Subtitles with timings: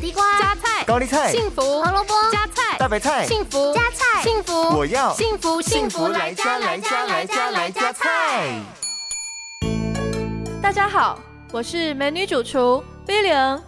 [0.00, 8.58] 地瓜、加菜、高丽菜、幸福、胡萝卜、加菜、大白菜、幸福、加菜、幸福，我要幸福幸福来加来加来加来加菜。
[10.62, 11.20] 大家好，
[11.52, 13.60] 我是美女主厨 Billion。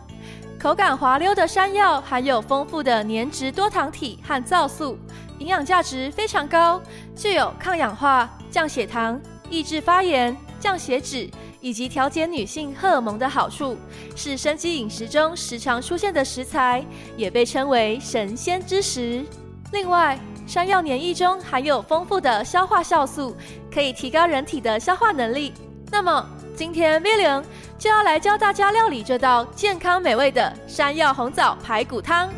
[0.58, 4.98] 口感滑溜的山药含有丰富的粘质多糖体和皂素，
[5.38, 6.80] 营养价值非常高，
[7.14, 9.20] 具有抗氧化、降血糖、
[9.50, 11.28] 抑制发炎、降血脂
[11.62, 13.78] 以及调节女性荷尔蒙的好处，
[14.16, 16.84] 是生机饮食中时常出现的食材，
[17.16, 19.24] 也被称为神仙之食。
[19.70, 23.36] 另外，山药黏液中含有丰富的消化酵素，
[23.72, 25.54] 可以提高人体的消化能力。
[25.88, 27.44] 那么，今天 William
[27.78, 32.28] 就要来教大家料理这道健康美味的山药红枣排骨汤。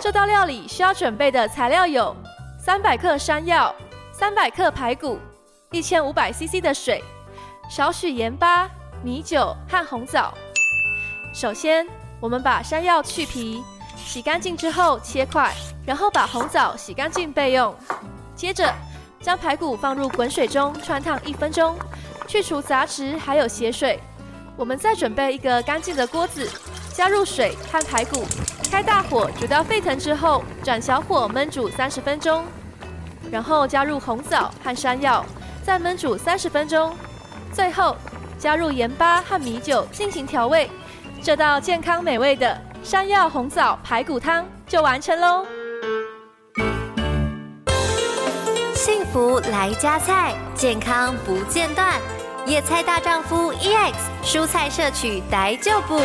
[0.00, 2.14] 这道料理需要准备的材料有：
[2.58, 3.74] 三百克山药、
[4.20, 5.18] 三百克排骨、
[5.70, 7.02] 一千五百 CC 的水、
[7.70, 8.68] 少许盐巴、
[9.02, 10.34] 米酒和红枣。
[11.32, 11.88] 首先，
[12.20, 13.64] 我们把山药去皮，
[13.96, 15.50] 洗干净之后切块，
[15.86, 17.74] 然后把红枣洗干净备用。
[18.36, 18.70] 接着，
[19.22, 21.74] 将排骨放入滚水中汆烫一分钟，
[22.28, 23.98] 去除杂质还有血水。
[24.54, 26.46] 我们再准备一个干净的锅子，
[26.92, 28.26] 加入水和排骨，
[28.70, 32.44] 开大火煮到沸腾之后，转小火焖煮三十分钟。
[33.30, 35.24] 然后加入红枣和山药，
[35.64, 36.94] 再焖煮三十分钟。
[37.52, 37.96] 最后
[38.38, 40.70] 加入盐巴和米酒进行调味。
[41.22, 45.44] 这道健康美味的山药红枣排骨汤就完成喽。
[48.74, 52.00] 幸福来加菜，健康不间断。
[52.46, 53.92] 野菜大丈夫 EX，
[54.24, 56.00] 蔬菜摄取逮就补。